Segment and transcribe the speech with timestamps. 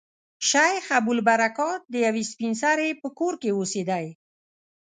[0.49, 4.05] شیخ ابوالبرکات د یوې سپین سري په کور کې اوسېدی.